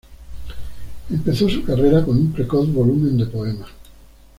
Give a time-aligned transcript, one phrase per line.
[1.11, 3.69] Empezó su carrera con un precoz volumen de poemas.